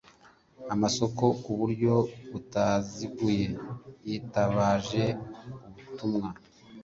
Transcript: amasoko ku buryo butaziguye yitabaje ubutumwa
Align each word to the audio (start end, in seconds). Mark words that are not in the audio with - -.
amasoko 0.73 1.23
ku 1.43 1.51
buryo 1.59 1.93
butaziguye 2.31 3.47
yitabaje 4.07 5.03
ubutumwa 5.69 6.29